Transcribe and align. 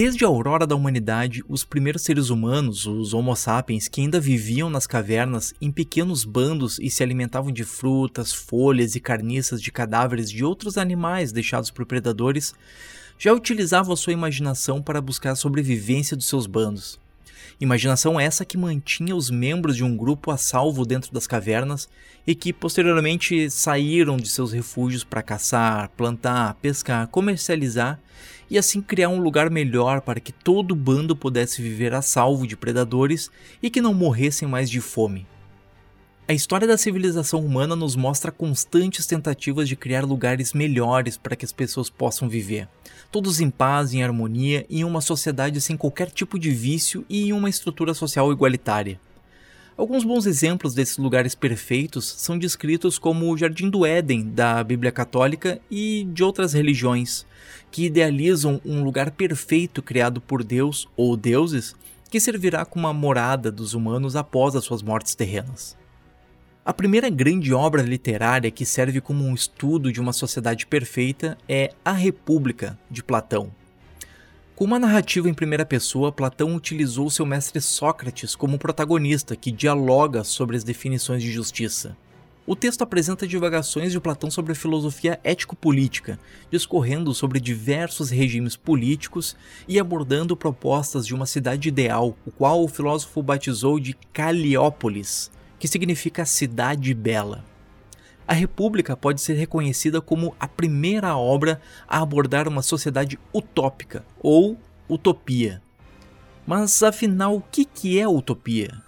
Desde 0.00 0.24
a 0.24 0.28
aurora 0.28 0.64
da 0.64 0.76
humanidade, 0.76 1.42
os 1.48 1.64
primeiros 1.64 2.02
seres 2.02 2.30
humanos, 2.30 2.86
os 2.86 3.12
Homo 3.12 3.34
sapiens, 3.34 3.88
que 3.88 4.00
ainda 4.00 4.20
viviam 4.20 4.70
nas 4.70 4.86
cavernas 4.86 5.52
em 5.60 5.72
pequenos 5.72 6.24
bandos 6.24 6.78
e 6.78 6.88
se 6.88 7.02
alimentavam 7.02 7.50
de 7.50 7.64
frutas, 7.64 8.32
folhas 8.32 8.94
e 8.94 9.00
carniças 9.00 9.60
de 9.60 9.72
cadáveres 9.72 10.30
de 10.30 10.44
outros 10.44 10.78
animais 10.78 11.32
deixados 11.32 11.72
por 11.72 11.84
predadores, 11.84 12.54
já 13.18 13.32
utilizavam 13.32 13.92
a 13.92 13.96
sua 13.96 14.12
imaginação 14.12 14.80
para 14.80 15.00
buscar 15.00 15.32
a 15.32 15.34
sobrevivência 15.34 16.16
dos 16.16 16.26
seus 16.26 16.46
bandos. 16.46 17.00
Imaginação 17.60 18.18
essa 18.18 18.44
que 18.44 18.56
mantinha 18.56 19.14
os 19.14 19.30
membros 19.30 19.76
de 19.76 19.84
um 19.84 19.96
grupo 19.96 20.30
a 20.30 20.36
salvo 20.36 20.84
dentro 20.84 21.12
das 21.12 21.26
cavernas 21.26 21.88
e 22.26 22.34
que 22.34 22.52
posteriormente 22.52 23.50
saíram 23.50 24.16
de 24.16 24.28
seus 24.28 24.52
refúgios 24.52 25.04
para 25.04 25.22
caçar, 25.22 25.88
plantar, 25.96 26.54
pescar, 26.62 27.08
comercializar 27.08 27.98
e 28.50 28.58
assim 28.58 28.80
criar 28.80 29.08
um 29.08 29.20
lugar 29.20 29.50
melhor 29.50 30.00
para 30.00 30.20
que 30.20 30.32
todo 30.32 30.74
bando 30.74 31.14
pudesse 31.14 31.62
viver 31.62 31.94
a 31.94 32.02
salvo 32.02 32.46
de 32.46 32.56
predadores 32.56 33.30
e 33.62 33.70
que 33.70 33.80
não 33.80 33.94
morressem 33.94 34.48
mais 34.48 34.70
de 34.70 34.80
fome. 34.80 35.26
A 36.30 36.34
história 36.34 36.68
da 36.68 36.76
civilização 36.76 37.40
humana 37.40 37.74
nos 37.74 37.96
mostra 37.96 38.30
constantes 38.30 39.06
tentativas 39.06 39.66
de 39.66 39.74
criar 39.74 40.04
lugares 40.04 40.52
melhores 40.52 41.16
para 41.16 41.34
que 41.34 41.46
as 41.46 41.52
pessoas 41.52 41.88
possam 41.88 42.28
viver, 42.28 42.68
todos 43.10 43.40
em 43.40 43.48
paz, 43.48 43.94
em 43.94 44.02
harmonia 44.02 44.66
em 44.68 44.84
uma 44.84 45.00
sociedade 45.00 45.58
sem 45.58 45.74
qualquer 45.74 46.10
tipo 46.10 46.38
de 46.38 46.50
vício 46.50 47.02
e 47.08 47.28
em 47.28 47.32
uma 47.32 47.48
estrutura 47.48 47.94
social 47.94 48.30
igualitária. 48.30 49.00
Alguns 49.74 50.04
bons 50.04 50.26
exemplos 50.26 50.74
desses 50.74 50.98
lugares 50.98 51.34
perfeitos 51.34 52.04
são 52.18 52.38
descritos 52.38 52.98
como 52.98 53.32
o 53.32 53.36
Jardim 53.38 53.70
do 53.70 53.86
Éden 53.86 54.28
da 54.28 54.62
Bíblia 54.62 54.92
Católica 54.92 55.58
e 55.70 56.06
de 56.12 56.22
outras 56.22 56.52
religiões, 56.52 57.24
que 57.70 57.86
idealizam 57.86 58.60
um 58.66 58.84
lugar 58.84 59.12
perfeito 59.12 59.80
criado 59.82 60.20
por 60.20 60.44
Deus 60.44 60.86
ou 60.94 61.16
deuses 61.16 61.74
que 62.10 62.20
servirá 62.20 62.66
como 62.66 62.86
a 62.86 62.92
morada 62.92 63.50
dos 63.50 63.72
humanos 63.72 64.14
após 64.14 64.54
as 64.54 64.64
suas 64.64 64.82
mortes 64.82 65.14
terrenas. 65.14 65.74
A 66.68 66.74
primeira 66.74 67.08
grande 67.08 67.54
obra 67.54 67.80
literária 67.80 68.50
que 68.50 68.66
serve 68.66 69.00
como 69.00 69.24
um 69.24 69.34
estudo 69.34 69.90
de 69.90 70.02
uma 70.02 70.12
sociedade 70.12 70.66
perfeita 70.66 71.38
é 71.48 71.72
A 71.82 71.92
República, 71.92 72.78
de 72.90 73.02
Platão. 73.02 73.50
Com 74.54 74.66
uma 74.66 74.78
narrativa 74.78 75.30
em 75.30 75.32
primeira 75.32 75.64
pessoa, 75.64 76.12
Platão 76.12 76.54
utilizou 76.54 77.08
seu 77.08 77.24
mestre 77.24 77.58
Sócrates 77.62 78.36
como 78.36 78.58
protagonista 78.58 79.34
que 79.34 79.50
dialoga 79.50 80.22
sobre 80.24 80.58
as 80.58 80.62
definições 80.62 81.22
de 81.22 81.32
justiça. 81.32 81.96
O 82.46 82.54
texto 82.54 82.82
apresenta 82.82 83.26
divagações 83.26 83.90
de 83.90 83.98
Platão 83.98 84.30
sobre 84.30 84.52
a 84.52 84.54
filosofia 84.54 85.18
ético-política, 85.24 86.20
discorrendo 86.50 87.14
sobre 87.14 87.40
diversos 87.40 88.10
regimes 88.10 88.56
políticos 88.56 89.34
e 89.66 89.80
abordando 89.80 90.36
propostas 90.36 91.06
de 91.06 91.14
uma 91.14 91.24
cidade 91.24 91.66
ideal, 91.66 92.14
o 92.26 92.30
qual 92.30 92.62
o 92.62 92.68
filósofo 92.68 93.22
batizou 93.22 93.80
de 93.80 93.94
Caliópolis, 94.12 95.30
que 95.58 95.66
significa 95.66 96.24
cidade 96.24 96.94
bela. 96.94 97.44
A 98.26 98.32
República 98.34 98.96
pode 98.96 99.20
ser 99.20 99.34
reconhecida 99.34 100.00
como 100.00 100.36
a 100.38 100.46
primeira 100.46 101.16
obra 101.16 101.60
a 101.88 102.00
abordar 102.02 102.46
uma 102.46 102.62
sociedade 102.62 103.18
utópica 103.34 104.04
ou 104.20 104.58
utopia. 104.88 105.62
Mas 106.46 106.82
afinal, 106.82 107.36
o 107.36 107.40
que 107.40 107.98
é 107.98 108.06
utopia? 108.06 108.82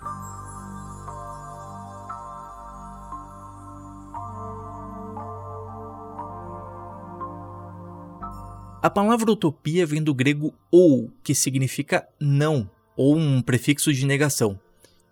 A 8.82 8.88
palavra 8.88 9.30
utopia 9.30 9.86
vem 9.86 10.02
do 10.02 10.14
grego 10.14 10.54
ou, 10.70 11.10
que 11.22 11.34
significa 11.34 12.08
não, 12.18 12.68
ou 12.96 13.14
um 13.16 13.42
prefixo 13.42 13.92
de 13.92 14.06
negação 14.06 14.58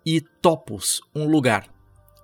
e 0.05 0.21
topos, 0.21 1.01
um 1.15 1.27
lugar. 1.27 1.67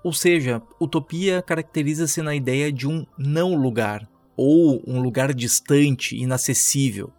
Ou 0.03 0.13
seja, 0.13 0.61
utopia 0.79 1.41
caracteriza-se 1.41 2.21
na 2.21 2.35
ideia 2.35 2.71
de 2.71 2.87
um 2.87 3.05
não 3.17 3.55
lugar, 3.55 4.07
ou 4.37 4.83
um 4.85 5.01
lugar 5.01 5.33
distante, 5.33 6.15
inacessível. 6.15 7.11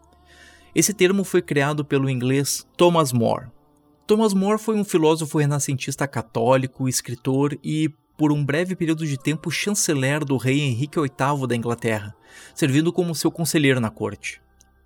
Esse 0.74 0.92
termo 0.92 1.24
foi 1.24 1.40
criado 1.42 1.84
pelo 1.84 2.10
inglês 2.10 2.66
Thomas 2.76 3.12
More. 3.12 3.46
Thomas 4.06 4.34
More 4.34 4.58
foi 4.58 4.76
um 4.76 4.84
filósofo 4.84 5.38
renascentista 5.38 6.06
católico, 6.06 6.88
escritor 6.88 7.58
e, 7.64 7.90
por 8.16 8.30
um 8.30 8.44
breve 8.44 8.76
período 8.76 9.06
de 9.06 9.18
tempo, 9.18 9.50
chanceler 9.50 10.24
do 10.24 10.36
rei 10.36 10.60
Henrique 10.60 11.00
VIII 11.00 11.46
da 11.48 11.56
Inglaterra, 11.56 12.14
servindo 12.54 12.92
como 12.92 13.14
seu 13.14 13.30
conselheiro 13.30 13.80
na 13.80 13.90
corte. 13.90 14.40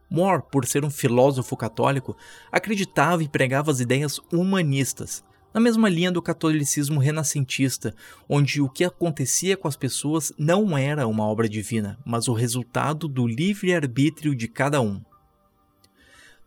More, 0.09 0.43
por 0.51 0.67
ser 0.67 0.85
um 0.85 0.91
filósofo 0.91 1.57
católico, 1.57 2.17
acreditava 2.51 3.23
e 3.23 3.29
pregava 3.29 3.71
as 3.71 3.81
ideias 3.81 4.21
humanistas, 4.33 5.23
na 5.53 5.61
mesma 5.61 5.89
linha 5.89 6.13
do 6.13 6.23
catolicismo 6.23 7.01
renascentista, 7.01 7.95
onde 8.29 8.61
o 8.61 8.69
que 8.69 8.85
acontecia 8.85 9.57
com 9.57 9.67
as 9.67 9.77
pessoas 9.77 10.33
não 10.39 10.77
era 10.77 11.07
uma 11.07 11.25
obra 11.25 11.49
divina, 11.49 11.99
mas 12.05 12.29
o 12.29 12.33
resultado 12.33 13.09
do 13.09 13.27
livre-arbítrio 13.27 14.35
de 14.35 14.47
cada 14.47 14.81
um. 14.81 15.01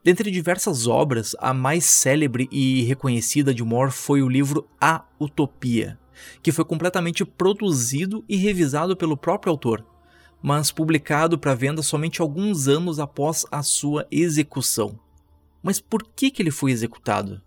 Dentre 0.03 0.29
diversas 0.31 0.85
obras, 0.85 1.35
a 1.39 1.53
mais 1.53 1.85
célebre 1.85 2.49
e 2.51 2.83
reconhecida 2.83 3.53
de 3.53 3.63
More 3.63 3.91
foi 3.91 4.21
o 4.21 4.27
livro 4.27 4.67
A 4.79 5.05
Utopia, 5.19 5.97
que 6.41 6.51
foi 6.51 6.65
completamente 6.65 7.23
produzido 7.23 8.23
e 8.27 8.35
revisado 8.35 8.97
pelo 8.97 9.15
próprio 9.15 9.51
autor, 9.51 9.85
mas 10.41 10.71
publicado 10.71 11.37
para 11.37 11.55
venda 11.55 11.81
somente 11.81 12.21
alguns 12.21 12.67
anos 12.67 12.99
após 12.99 13.45
a 13.49 13.63
sua 13.63 14.05
execução. 14.11 14.99
Mas 15.61 15.79
por 15.79 16.03
que, 16.03 16.29
que 16.29 16.41
ele 16.41 16.51
foi 16.51 16.71
executado? 16.71 17.41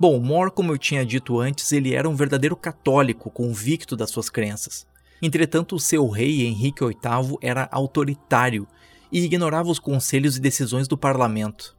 Bom, 0.00 0.18
More, 0.18 0.50
como 0.50 0.72
eu 0.72 0.78
tinha 0.78 1.04
dito 1.04 1.38
antes, 1.38 1.70
ele 1.72 1.94
era 1.94 2.08
um 2.08 2.16
verdadeiro 2.16 2.56
católico 2.56 3.30
convicto 3.30 3.94
das 3.94 4.08
suas 4.08 4.30
crenças. 4.30 4.86
Entretanto, 5.20 5.78
seu 5.78 6.08
rei 6.08 6.46
Henrique 6.46 6.82
VIII 6.82 7.36
era 7.42 7.68
autoritário 7.70 8.66
e 9.12 9.22
ignorava 9.22 9.68
os 9.68 9.78
conselhos 9.78 10.38
e 10.38 10.40
decisões 10.40 10.88
do 10.88 10.96
parlamento. 10.96 11.76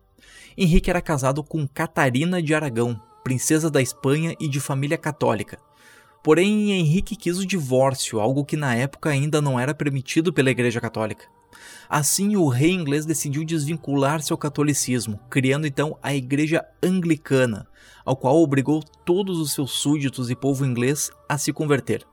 Henrique 0.56 0.88
era 0.88 1.02
casado 1.02 1.44
com 1.44 1.68
Catarina 1.68 2.44
de 2.44 2.54
Aragão, 2.54 3.02
princesa 3.24 3.72
da 3.72 3.81
Espanha 3.81 4.36
e 4.40 4.48
de 4.48 4.60
família 4.60 5.00
católica. 5.00 5.58
Porém, 6.24 6.74
Henrique 6.74 7.16
quis 7.16 7.40
o 7.40 7.46
divórcio, 7.46 8.20
algo 8.20 8.46
que 8.46 8.56
na 8.56 8.76
época 8.76 9.10
ainda 9.10 9.42
não 9.42 9.60
era 9.60 9.74
permitido 9.74 10.31
pela 10.31 10.52
Igreja 10.52 10.80
Católica. 10.80 11.26
Assim, 11.89 12.35
o 12.35 12.47
rei 12.47 12.72
inglês 12.72 13.06
decidiu 13.06 13.44
desvincular-se 13.44 14.31
ao 14.31 14.38
catolicismo, 14.38 15.19
criando 15.29 15.67
então 15.67 15.97
a 16.01 16.13
Igreja 16.13 16.66
Anglicana, 16.81 17.67
ao 18.06 18.16
qual 18.16 18.41
obrigou 18.41 18.81
todos 19.06 19.39
os 19.39 19.53
seus 19.53 19.72
súditos 19.72 20.29
e 20.29 20.35
povo 20.35 20.66
inglês 20.66 21.12
a 21.28 21.38
se 21.38 21.51
converter. 21.51 22.06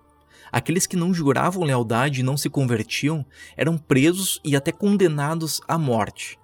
Aqueles 0.50 0.86
que 0.86 0.96
não 0.96 1.12
juravam 1.12 1.64
lealdade 1.64 2.20
e 2.20 2.24
não 2.24 2.36
se 2.36 2.48
convertiam 2.48 3.24
eram 3.56 3.76
presos 3.76 4.40
e 4.44 4.56
até 4.56 4.72
condenados 4.72 5.60
à 5.68 5.76
morte. 5.76 6.38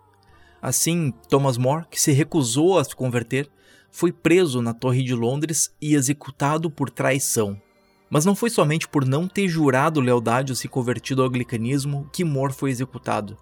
Assim, 0.61 1.13
Thomas 1.29 1.59
More, 1.59 1.87
que 1.91 2.01
se 2.01 2.13
recusou 2.13 2.79
a 2.79 2.85
se 2.85 2.95
converter, 2.95 3.51
foi 3.91 4.13
preso 4.13 4.61
na 4.61 4.75
Torre 4.75 5.03
de 5.03 5.15
Londres 5.15 5.75
e 5.81 5.95
executado 5.95 6.71
por 6.71 6.91
traição. 6.91 7.61
Mas 8.15 8.25
não 8.25 8.37
foi 8.37 8.49
somente 8.49 8.87
por 8.87 9.05
não 9.05 9.27
ter 9.27 9.49
jurado 9.49 10.01
lealdade 10.01 10.53
ou 10.53 10.57
se 10.57 10.69
convertido 10.69 11.21
ao 11.21 11.27
anglicanismo 11.27 12.09
que 12.13 12.25
More 12.25 12.53
foi 12.53 12.71
executado. 12.71 13.37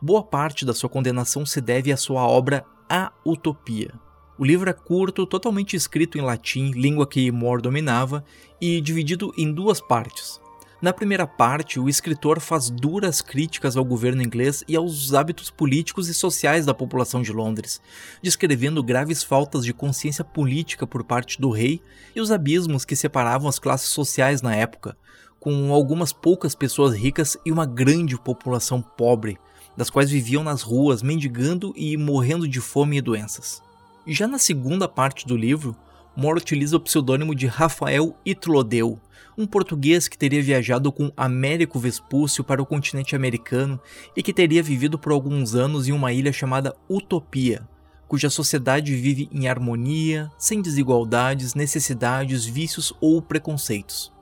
Boa 0.00 0.22
parte 0.22 0.64
da 0.64 0.72
sua 0.72 0.88
condenação 0.88 1.44
se 1.44 1.60
deve 1.60 1.92
à 1.92 1.96
sua 1.98 2.26
obra 2.26 2.64
A 2.88 3.12
Utopia. 3.22 3.92
O 4.38 4.46
livro 4.46 4.70
é 4.70 4.72
curto, 4.72 5.26
totalmente 5.26 5.76
escrito 5.76 6.16
em 6.16 6.22
latim, 6.22 6.70
língua 6.70 7.06
que 7.06 7.30
More 7.30 7.60
dominava, 7.60 8.24
e 8.58 8.80
dividido 8.80 9.30
em 9.36 9.52
duas 9.52 9.78
partes. 9.78 10.40
Na 10.80 10.92
primeira 10.92 11.26
parte, 11.26 11.80
o 11.80 11.88
escritor 11.88 12.38
faz 12.38 12.70
duras 12.70 13.20
críticas 13.20 13.76
ao 13.76 13.84
governo 13.84 14.22
inglês 14.22 14.62
e 14.68 14.76
aos 14.76 15.12
hábitos 15.12 15.50
políticos 15.50 16.08
e 16.08 16.14
sociais 16.14 16.64
da 16.64 16.72
população 16.72 17.20
de 17.20 17.32
Londres, 17.32 17.80
descrevendo 18.22 18.80
graves 18.80 19.24
faltas 19.24 19.64
de 19.64 19.74
consciência 19.74 20.22
política 20.22 20.86
por 20.86 21.02
parte 21.02 21.40
do 21.40 21.50
rei 21.50 21.82
e 22.14 22.20
os 22.20 22.30
abismos 22.30 22.84
que 22.84 22.94
separavam 22.94 23.48
as 23.48 23.58
classes 23.58 23.88
sociais 23.88 24.40
na 24.40 24.54
época, 24.54 24.96
com 25.40 25.72
algumas 25.72 26.12
poucas 26.12 26.54
pessoas 26.54 26.94
ricas 26.94 27.36
e 27.44 27.50
uma 27.50 27.66
grande 27.66 28.16
população 28.16 28.80
pobre, 28.80 29.36
das 29.76 29.90
quais 29.90 30.10
viviam 30.10 30.44
nas 30.44 30.62
ruas 30.62 31.02
mendigando 31.02 31.72
e 31.76 31.96
morrendo 31.96 32.46
de 32.46 32.60
fome 32.60 32.98
e 32.98 33.02
doenças. 33.02 33.60
Já 34.06 34.28
na 34.28 34.38
segunda 34.38 34.86
parte 34.86 35.26
do 35.26 35.36
livro, 35.36 35.76
More 36.20 36.36
utiliza 36.36 36.76
o 36.76 36.80
pseudônimo 36.80 37.32
de 37.32 37.46
Rafael 37.46 38.18
Itlodeu, 38.26 39.00
um 39.38 39.46
português 39.46 40.08
que 40.08 40.18
teria 40.18 40.42
viajado 40.42 40.90
com 40.90 41.12
Américo 41.16 41.78
Vespúcio 41.78 42.42
para 42.42 42.60
o 42.60 42.66
continente 42.66 43.14
americano 43.14 43.80
e 44.16 44.20
que 44.20 44.32
teria 44.32 44.60
vivido 44.60 44.98
por 44.98 45.12
alguns 45.12 45.54
anos 45.54 45.86
em 45.86 45.92
uma 45.92 46.12
ilha 46.12 46.32
chamada 46.32 46.74
Utopia, 46.90 47.68
cuja 48.08 48.28
sociedade 48.28 48.96
vive 48.96 49.28
em 49.30 49.46
harmonia, 49.46 50.28
sem 50.36 50.60
desigualdades, 50.60 51.54
necessidades, 51.54 52.44
vícios 52.44 52.92
ou 53.00 53.22
preconceitos. 53.22 54.12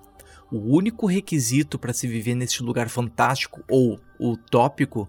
O 0.53 0.77
único 0.77 1.07
requisito 1.07 1.79
para 1.79 1.95
se 1.95 2.07
viver 2.07 2.35
neste 2.35 2.63
lugar 2.63 2.91
fantástico 2.91 3.65
ou 3.71 3.99
utópico 4.21 5.09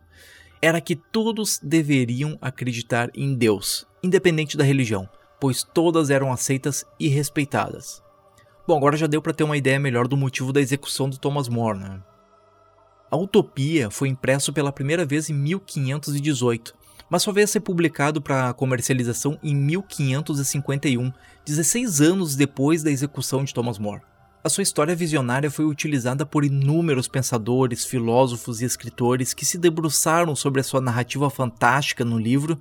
era 0.62 0.80
que 0.80 0.96
todos 0.96 1.60
deveriam 1.62 2.38
acreditar 2.40 3.12
em 3.14 3.36
Deus, 3.36 3.86
independente 4.02 4.56
da 4.56 4.64
religião, 4.64 5.10
pois 5.40 5.64
todas 5.64 6.10
eram 6.10 6.32
aceitas 6.32 6.86
e 7.00 7.08
respeitadas. 7.08 8.02
Bom, 8.68 8.76
agora 8.76 8.98
já 8.98 9.08
deu 9.08 9.22
para 9.22 9.34
ter 9.34 9.44
uma 9.44 9.58
ideia 9.58 9.80
melhor 9.80 10.08
do 10.08 10.18
motivo 10.18 10.52
da 10.52 10.60
execução 10.60 11.10
do 11.10 11.18
Thomas 11.18 11.48
More. 11.48 11.80
Né? 11.80 12.02
A 13.10 13.16
Utopia 13.16 13.90
foi 13.90 14.10
impresso 14.10 14.52
pela 14.52 14.74
primeira 14.74 15.06
vez 15.06 15.30
em 15.30 15.34
1518, 15.34 16.74
mas 17.10 17.24
só 17.24 17.32
veio 17.32 17.46
a 17.46 17.48
ser 17.48 17.62
publicado 17.62 18.22
para 18.22 18.54
comercialização 18.54 19.40
em 19.42 19.56
1551, 19.56 21.14
16 21.46 22.02
anos 22.02 22.36
depois 22.36 22.84
da 22.84 22.92
execução 22.92 23.46
de 23.46 23.54
Thomas 23.54 23.80
More. 23.80 24.02
A 24.44 24.50
sua 24.50 24.64
história 24.64 24.96
visionária 24.96 25.52
foi 25.52 25.66
utilizada 25.66 26.26
por 26.26 26.46
inúmeros 26.46 27.08
pensadores, 27.08 27.84
filósofos 27.84 28.62
e 28.62 28.66
escritores 28.66 29.34
que 29.34 29.46
se 29.46 29.58
debruçaram 29.58 30.36
sobre 30.36 30.62
a 30.62 30.64
sua 30.64 30.80
narrativa 30.80 31.30
fantástica 31.30 32.06
no 32.06 32.18
livro 32.18 32.60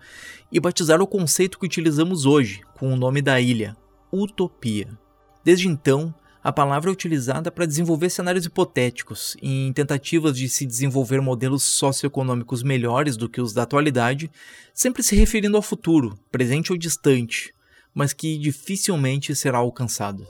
e 0.50 0.58
batizaram 0.58 1.04
o 1.04 1.08
conceito 1.08 1.58
que 1.58 1.66
utilizamos 1.66 2.26
hoje, 2.26 2.62
com 2.78 2.92
o 2.92 2.96
nome 2.96 3.22
da 3.22 3.40
ilha, 3.40 3.76
Utopia. 4.12 4.88
Desde 5.42 5.66
então, 5.66 6.14
a 6.44 6.52
palavra 6.52 6.90
é 6.90 6.92
utilizada 6.92 7.50
para 7.50 7.66
desenvolver 7.66 8.10
cenários 8.10 8.44
hipotéticos, 8.44 9.36
em 9.42 9.72
tentativas 9.72 10.36
de 10.36 10.48
se 10.48 10.66
desenvolver 10.66 11.20
modelos 11.20 11.62
socioeconômicos 11.62 12.62
melhores 12.62 13.16
do 13.16 13.28
que 13.28 13.40
os 13.40 13.52
da 13.52 13.62
atualidade, 13.62 14.30
sempre 14.74 15.02
se 15.02 15.16
referindo 15.16 15.56
ao 15.56 15.62
futuro, 15.62 16.18
presente 16.30 16.70
ou 16.70 16.78
distante, 16.78 17.52
mas 17.94 18.12
que 18.12 18.38
dificilmente 18.38 19.34
será 19.34 19.58
alcançado. 19.58 20.26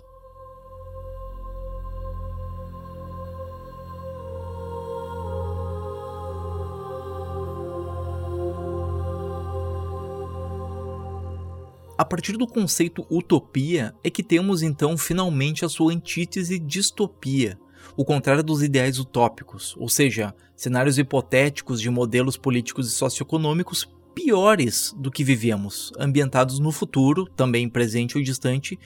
A 11.99 12.05
partir 12.05 12.37
do 12.37 12.47
conceito 12.47 13.07
utopia 13.11 13.95
é 14.05 14.11
que 14.11 14.23
temos 14.23 14.63
então 14.63 14.99
finalmente 14.99 15.65
a 15.65 15.69
sua 15.69 15.95
antítese 15.95 16.59
distopia, 16.59 17.59
o 17.97 18.05
contrário 18.05 18.43
dos 18.43 18.63
ideais 18.63 18.99
utópicos, 18.99 19.75
ou 19.79 19.89
seja, 19.89 20.35
cenários 20.55 20.99
hipotéticos 20.99 21.81
de 21.81 21.89
modelos 21.89 22.37
políticos 22.37 22.89
e 22.89 22.91
socioeconômicos 22.91 23.89
piores 24.15 24.95
do 24.99 25.11
que 25.11 25.25
vivemos, 25.25 25.91
ambientados 25.99 26.59
no 26.59 26.71
futuro, 26.71 27.27
também 27.35 27.69
presente 27.69 28.19
ou 28.19 28.23
distante, 28.23 28.79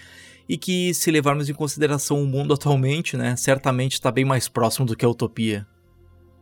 e 0.49 0.57
que, 0.57 0.95
se 0.95 1.11
levarmos 1.11 1.49
em 1.49 1.55
consideração 1.55 2.23
o 2.23 2.27
mundo 2.27 2.55
atualmente, 2.55 3.17
né, 3.17 3.35
certamente 3.37 3.95
está 3.95 4.11
bem 4.13 4.25
mais 4.25 4.49
próximo 4.49 4.87
do 4.87 4.97
que 4.97 5.05
a 5.05 5.09
utopia. 5.09 5.67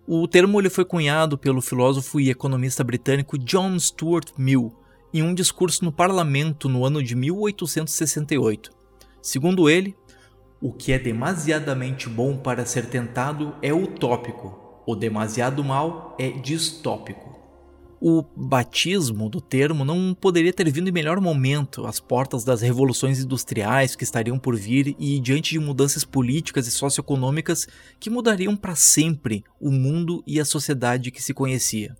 O 0.06 0.26
termo 0.26 0.60
ele 0.60 0.70
foi 0.70 0.84
cunhado 0.84 1.36
pelo 1.36 1.60
filósofo 1.60 2.18
e 2.18 2.30
economista 2.30 2.82
britânico 2.82 3.38
John 3.38 3.78
Stuart 3.78 4.32
Mill, 4.38 4.74
em 5.12 5.22
um 5.22 5.34
discurso 5.34 5.84
no 5.84 5.92
parlamento 5.92 6.68
no 6.68 6.84
ano 6.84 7.02
de 7.02 7.14
1868. 7.14 8.70
Segundo 9.22 9.68
ele, 9.68 9.96
o 10.60 10.72
que 10.72 10.92
é 10.92 10.98
demasiadamente 10.98 12.08
bom 12.08 12.36
para 12.36 12.66
ser 12.66 12.86
tentado 12.86 13.54
é 13.62 13.72
utópico, 13.72 14.82
o 14.86 14.96
demasiado 14.96 15.62
mal 15.62 16.16
é 16.18 16.30
distópico. 16.30 17.38
O 18.00 18.22
batismo 18.36 19.28
do 19.28 19.40
termo 19.40 19.84
não 19.84 20.14
poderia 20.14 20.52
ter 20.52 20.70
vindo 20.70 20.88
em 20.88 20.92
melhor 20.92 21.20
momento, 21.20 21.84
às 21.84 21.98
portas 21.98 22.44
das 22.44 22.62
revoluções 22.62 23.18
industriais 23.18 23.96
que 23.96 24.04
estariam 24.04 24.38
por 24.38 24.54
vir 24.54 24.94
e 24.98 25.18
diante 25.18 25.50
de 25.50 25.58
mudanças 25.58 26.04
políticas 26.04 26.68
e 26.68 26.70
socioeconômicas 26.70 27.66
que 27.98 28.08
mudariam 28.08 28.56
para 28.56 28.76
sempre 28.76 29.44
o 29.60 29.72
mundo 29.72 30.22
e 30.24 30.38
a 30.38 30.44
sociedade 30.44 31.10
que 31.10 31.22
se 31.22 31.34
conhecia. 31.34 31.96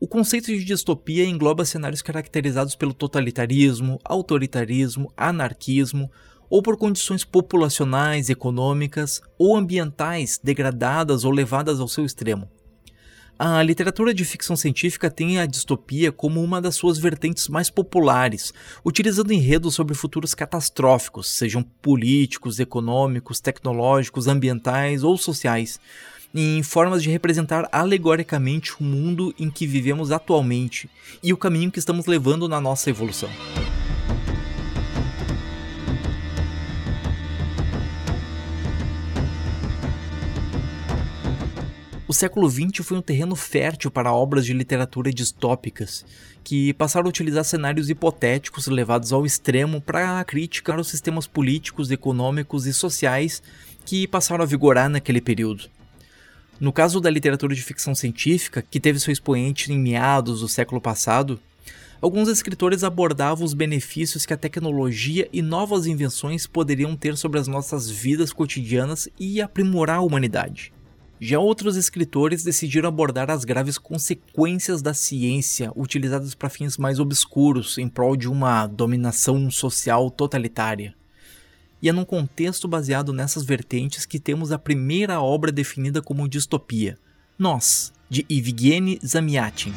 O 0.00 0.08
conceito 0.08 0.46
de 0.46 0.64
distopia 0.64 1.24
engloba 1.24 1.64
cenários 1.64 2.02
caracterizados 2.02 2.74
pelo 2.74 2.92
totalitarismo, 2.92 3.98
autoritarismo, 4.04 5.12
anarquismo, 5.16 6.10
ou 6.50 6.62
por 6.62 6.76
condições 6.76 7.24
populacionais, 7.24 8.28
econômicas 8.28 9.20
ou 9.38 9.56
ambientais 9.56 10.38
degradadas 10.42 11.24
ou 11.24 11.30
levadas 11.30 11.80
ao 11.80 11.88
seu 11.88 12.04
extremo. 12.04 12.48
A 13.36 13.60
literatura 13.64 14.14
de 14.14 14.24
ficção 14.24 14.54
científica 14.54 15.10
tem 15.10 15.40
a 15.40 15.46
distopia 15.46 16.12
como 16.12 16.40
uma 16.40 16.62
das 16.62 16.76
suas 16.76 16.98
vertentes 16.98 17.48
mais 17.48 17.68
populares, 17.68 18.54
utilizando 18.84 19.32
enredos 19.32 19.74
sobre 19.74 19.92
futuros 19.94 20.34
catastróficos, 20.34 21.28
sejam 21.28 21.60
políticos, 21.82 22.60
econômicos, 22.60 23.40
tecnológicos, 23.40 24.28
ambientais 24.28 25.02
ou 25.02 25.18
sociais, 25.18 25.80
em 26.34 26.62
formas 26.64 27.02
de 27.02 27.10
representar 27.10 27.68
alegoricamente 27.70 28.72
o 28.80 28.82
mundo 28.82 29.32
em 29.38 29.48
que 29.48 29.66
vivemos 29.66 30.10
atualmente 30.10 30.90
e 31.22 31.32
o 31.32 31.36
caminho 31.36 31.70
que 31.70 31.78
estamos 31.78 32.06
levando 32.06 32.48
na 32.48 32.60
nossa 32.60 32.90
evolução. 32.90 33.30
O 42.06 42.12
século 42.12 42.48
XX 42.50 42.84
foi 42.86 42.98
um 42.98 43.02
terreno 43.02 43.34
fértil 43.34 43.90
para 43.90 44.12
obras 44.12 44.44
de 44.44 44.52
literatura 44.52 45.12
distópicas, 45.12 46.04
que 46.44 46.72
passaram 46.74 47.06
a 47.06 47.08
utilizar 47.08 47.44
cenários 47.44 47.88
hipotéticos 47.88 48.66
levados 48.66 49.12
ao 49.12 49.24
extremo 49.24 49.80
para 49.80 50.22
criticar 50.24 50.78
os 50.78 50.88
sistemas 50.88 51.26
políticos, 51.26 51.90
econômicos 51.90 52.66
e 52.66 52.74
sociais 52.74 53.42
que 53.84 54.06
passaram 54.06 54.44
a 54.44 54.46
vigorar 54.46 54.88
naquele 54.88 55.20
período. 55.20 55.68
No 56.60 56.72
caso 56.72 57.00
da 57.00 57.10
literatura 57.10 57.54
de 57.54 57.62
ficção 57.62 57.94
científica, 57.94 58.62
que 58.62 58.78
teve 58.78 59.00
seu 59.00 59.12
expoente 59.12 59.72
em 59.72 59.78
meados 59.78 60.40
do 60.40 60.48
século 60.48 60.80
passado, 60.80 61.40
alguns 62.00 62.28
escritores 62.28 62.84
abordavam 62.84 63.44
os 63.44 63.54
benefícios 63.54 64.24
que 64.24 64.32
a 64.32 64.36
tecnologia 64.36 65.28
e 65.32 65.42
novas 65.42 65.86
invenções 65.86 66.46
poderiam 66.46 66.94
ter 66.96 67.16
sobre 67.16 67.40
as 67.40 67.48
nossas 67.48 67.90
vidas 67.90 68.32
cotidianas 68.32 69.08
e 69.18 69.40
aprimorar 69.40 69.96
a 69.96 70.02
humanidade. 70.02 70.72
Já 71.20 71.38
outros 71.38 71.76
escritores 71.76 72.44
decidiram 72.44 72.88
abordar 72.88 73.30
as 73.30 73.44
graves 73.44 73.78
consequências 73.78 74.82
da 74.82 74.94
ciência 74.94 75.72
utilizadas 75.74 76.34
para 76.34 76.50
fins 76.50 76.76
mais 76.76 77.00
obscuros 77.00 77.78
em 77.78 77.88
prol 77.88 78.16
de 78.16 78.28
uma 78.28 78.66
dominação 78.66 79.50
social 79.50 80.10
totalitária. 80.10 80.94
E 81.84 81.88
é 81.90 81.92
num 81.92 82.02
contexto 82.02 82.66
baseado 82.66 83.12
nessas 83.12 83.44
vertentes 83.44 84.06
que 84.06 84.18
temos 84.18 84.50
a 84.50 84.58
primeira 84.58 85.20
obra 85.20 85.52
definida 85.52 86.00
como 86.00 86.26
distopia, 86.26 86.96
Nós, 87.38 87.92
de 88.08 88.24
Evgeny 88.26 88.98
Zamyatin. 89.04 89.74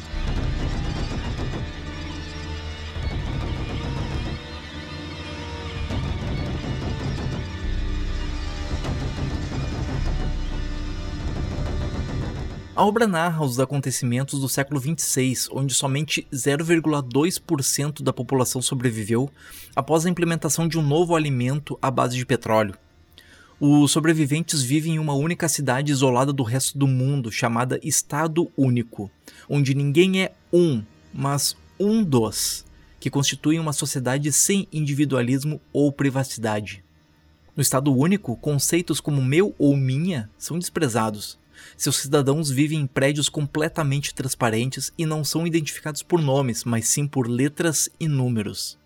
A 12.78 12.84
obra 12.84 13.08
narra 13.08 13.44
os 13.44 13.58
acontecimentos 13.58 14.38
do 14.38 14.48
século 14.48 14.78
26, 14.78 15.48
onde 15.50 15.74
somente 15.74 16.24
0,2% 16.32 18.04
da 18.04 18.12
população 18.12 18.62
sobreviveu 18.62 19.28
após 19.74 20.06
a 20.06 20.08
implementação 20.08 20.68
de 20.68 20.78
um 20.78 20.82
novo 20.82 21.16
alimento 21.16 21.76
à 21.82 21.90
base 21.90 22.16
de 22.16 22.24
petróleo. 22.24 22.76
Os 23.58 23.90
sobreviventes 23.90 24.62
vivem 24.62 24.94
em 24.94 24.98
uma 25.00 25.12
única 25.12 25.48
cidade 25.48 25.90
isolada 25.90 26.32
do 26.32 26.44
resto 26.44 26.78
do 26.78 26.86
mundo, 26.86 27.32
chamada 27.32 27.80
Estado 27.82 28.48
Único, 28.56 29.10
onde 29.48 29.74
ninguém 29.74 30.22
é 30.22 30.32
um, 30.52 30.80
mas 31.12 31.56
um 31.80 32.04
dos, 32.04 32.64
que 33.00 33.10
constituem 33.10 33.58
uma 33.58 33.72
sociedade 33.72 34.30
sem 34.30 34.68
individualismo 34.72 35.60
ou 35.72 35.90
privacidade. 35.90 36.84
No 37.56 37.60
Estado 37.60 37.92
Único, 37.92 38.36
conceitos 38.36 39.00
como 39.00 39.20
meu 39.20 39.52
ou 39.58 39.76
minha 39.76 40.30
são 40.38 40.56
desprezados. 40.60 41.36
Seus 41.76 41.96
cidadãos 41.96 42.50
vivem 42.50 42.80
em 42.80 42.86
prédios 42.86 43.28
completamente 43.28 44.14
transparentes 44.14 44.92
e 44.96 45.06
não 45.06 45.24
são 45.24 45.46
identificados 45.46 46.02
por 46.02 46.20
nomes, 46.20 46.64
mas 46.64 46.88
sim 46.88 47.06
por 47.06 47.28
letras 47.28 47.88
e 47.98 48.08
números. 48.08 48.78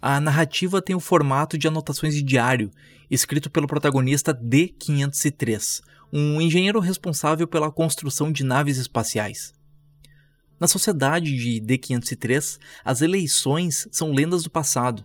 A 0.00 0.20
narrativa 0.20 0.80
tem 0.82 0.94
o 0.94 1.00
formato 1.00 1.56
de 1.58 1.66
anotações 1.66 2.14
de 2.14 2.22
diário, 2.22 2.70
escrito 3.10 3.50
pelo 3.50 3.66
protagonista 3.66 4.34
D503, 4.34 5.82
um 6.12 6.40
engenheiro 6.40 6.80
responsável 6.80 7.46
pela 7.46 7.72
construção 7.72 8.30
de 8.30 8.44
naves 8.44 8.76
espaciais. 8.76 9.52
Na 10.58 10.66
sociedade 10.66 11.36
de 11.36 11.60
D503, 11.60 12.58
as 12.84 13.02
eleições 13.02 13.88
são 13.90 14.12
lendas 14.12 14.42
do 14.42 14.50
passado. 14.50 15.04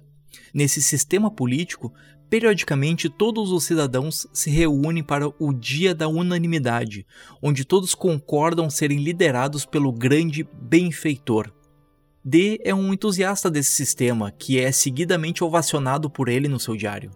Nesse 0.53 0.81
sistema 0.81 1.29
político, 1.29 1.93
Periodicamente, 2.31 3.09
todos 3.09 3.51
os 3.51 3.65
cidadãos 3.65 4.25
se 4.31 4.49
reúnem 4.49 5.03
para 5.03 5.27
o 5.37 5.51
Dia 5.51 5.93
da 5.93 6.07
Unanimidade, 6.07 7.05
onde 7.41 7.65
todos 7.65 7.93
concordam 7.93 8.69
serem 8.69 9.03
liderados 9.03 9.65
pelo 9.65 9.91
grande 9.91 10.47
benfeitor. 10.61 11.51
D 12.23 12.61
é 12.63 12.73
um 12.73 12.93
entusiasta 12.93 13.51
desse 13.51 13.71
sistema, 13.71 14.31
que 14.31 14.57
é 14.57 14.71
seguidamente 14.71 15.43
ovacionado 15.43 16.09
por 16.09 16.29
ele 16.29 16.47
no 16.47 16.57
seu 16.57 16.77
diário. 16.77 17.11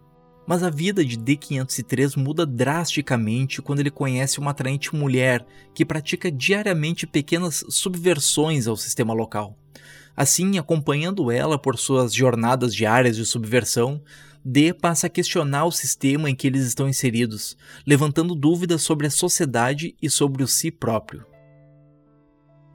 Mas 0.45 0.63
a 0.63 0.69
vida 0.69 1.03
de 1.05 1.17
D503 1.17 2.17
muda 2.17 2.45
drasticamente 2.45 3.61
quando 3.61 3.79
ele 3.79 3.91
conhece 3.91 4.37
uma 4.37 4.51
atraente 4.51 4.93
mulher 4.93 5.45
que 5.73 5.85
pratica 5.85 6.29
diariamente 6.29 7.07
pequenas 7.07 7.63
subversões 7.69 8.67
ao 8.67 8.75
sistema 8.75 9.13
local. 9.13 9.57
Assim, 10.13 10.57
acompanhando 10.57 11.31
ela 11.31 11.57
por 11.57 11.77
suas 11.77 12.13
jornadas 12.13 12.75
diárias 12.75 13.15
de 13.15 13.25
subversão, 13.25 14.01
D 14.47 14.71
passa 14.75 15.07
a 15.07 15.09
questionar 15.09 15.65
o 15.65 15.71
sistema 15.71 16.29
em 16.29 16.35
que 16.35 16.45
eles 16.45 16.67
estão 16.67 16.87
inseridos, 16.87 17.57
levantando 17.83 18.35
dúvidas 18.35 18.83
sobre 18.83 19.07
a 19.07 19.09
sociedade 19.09 19.95
e 19.99 20.07
sobre 20.07 20.43
o 20.43 20.47
si 20.47 20.69
próprio. 20.69 21.25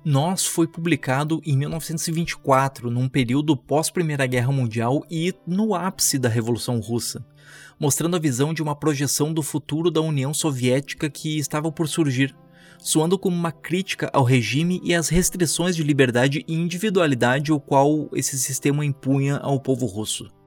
Nós 0.04 0.44
foi 0.44 0.66
publicado 0.66 1.40
em 1.46 1.56
1924, 1.56 2.90
num 2.90 3.08
período 3.08 3.56
pós-Primeira 3.56 4.26
Guerra 4.26 4.50
Mundial 4.50 5.06
e 5.08 5.32
no 5.46 5.72
ápice 5.72 6.18
da 6.18 6.28
Revolução 6.28 6.80
Russa, 6.80 7.24
mostrando 7.78 8.16
a 8.16 8.20
visão 8.20 8.52
de 8.52 8.62
uma 8.62 8.74
projeção 8.74 9.32
do 9.32 9.42
futuro 9.42 9.92
da 9.92 10.00
União 10.00 10.34
Soviética 10.34 11.08
que 11.08 11.38
estava 11.38 11.70
por 11.70 11.86
surgir, 11.86 12.34
soando 12.80 13.16
como 13.16 13.36
uma 13.36 13.52
crítica 13.52 14.10
ao 14.12 14.24
regime 14.24 14.80
e 14.82 14.92
às 14.92 15.08
restrições 15.08 15.76
de 15.76 15.84
liberdade 15.84 16.44
e 16.48 16.54
individualidade 16.54 17.52
o 17.52 17.60
qual 17.60 18.08
esse 18.12 18.36
sistema 18.40 18.84
impunha 18.84 19.36
ao 19.36 19.60
povo 19.60 19.86
russo. 19.86 20.39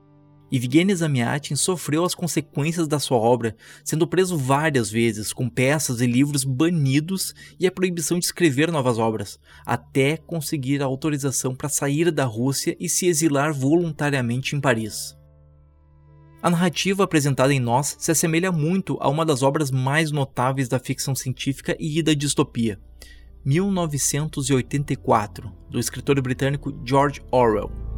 Evgeny 0.55 0.93
Zamyatin 0.93 1.55
sofreu 1.55 2.05
as 2.05 2.13
consequências 2.13 2.87
da 2.87 2.99
sua 2.99 3.17
obra, 3.17 3.55
sendo 3.83 4.05
preso 4.05 4.37
várias 4.37 4.91
vezes, 4.91 5.33
com 5.33 5.49
peças 5.49 5.99
e 5.99 6.05
livros 6.05 6.43
banidos 6.43 7.33
e 7.59 7.65
a 7.65 7.71
proibição 7.71 8.19
de 8.19 8.25
escrever 8.25 8.71
novas 8.71 8.99
obras, 8.99 9.39
até 9.65 10.15
conseguir 10.15 10.83
a 10.83 10.85
autorização 10.85 11.55
para 11.55 11.69
sair 11.69 12.11
da 12.11 12.25
Rússia 12.25 12.77
e 12.79 12.87
se 12.87 13.07
exilar 13.07 13.51
voluntariamente 13.51 14.55
em 14.55 14.61
Paris. 14.61 15.17
A 16.39 16.51
narrativa 16.51 17.03
apresentada 17.03 17.51
em 17.51 17.59
Nós 17.59 17.95
se 17.97 18.11
assemelha 18.11 18.51
muito 18.51 18.95
a 19.01 19.09
uma 19.09 19.25
das 19.25 19.41
obras 19.41 19.71
mais 19.71 20.11
notáveis 20.11 20.69
da 20.69 20.77
ficção 20.77 21.15
científica 21.15 21.75
e 21.79 22.03
da 22.03 22.13
distopia, 22.13 22.79
1984, 23.43 25.51
do 25.67 25.79
escritor 25.79 26.21
britânico 26.21 26.79
George 26.85 27.23
Orwell. 27.31 27.92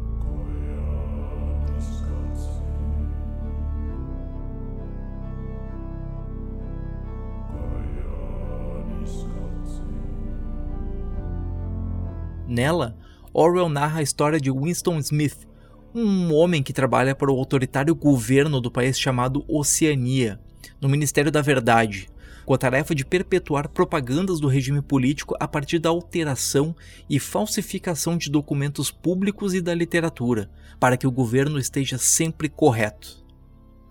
Nela, 12.56 12.96
Orwell 13.34 13.68
narra 13.68 14.00
a 14.00 14.02
história 14.02 14.40
de 14.40 14.50
Winston 14.50 14.98
Smith, 15.00 15.46
um 15.94 16.32
homem 16.32 16.62
que 16.62 16.72
trabalha 16.72 17.14
para 17.14 17.30
o 17.30 17.38
autoritário 17.38 17.94
governo 17.94 18.62
do 18.62 18.70
país 18.70 18.98
chamado 18.98 19.44
Oceania, 19.46 20.40
no 20.80 20.88
Ministério 20.88 21.30
da 21.30 21.42
Verdade, 21.42 22.08
com 22.46 22.54
a 22.54 22.58
tarefa 22.58 22.94
de 22.94 23.04
perpetuar 23.04 23.68
propagandas 23.68 24.40
do 24.40 24.48
regime 24.48 24.80
político 24.80 25.36
a 25.38 25.46
partir 25.46 25.78
da 25.78 25.90
alteração 25.90 26.74
e 27.10 27.20
falsificação 27.20 28.16
de 28.16 28.30
documentos 28.30 28.90
públicos 28.90 29.52
e 29.52 29.60
da 29.60 29.74
literatura, 29.74 30.50
para 30.80 30.96
que 30.96 31.06
o 31.06 31.12
governo 31.12 31.58
esteja 31.58 31.98
sempre 31.98 32.48
correto. 32.48 33.25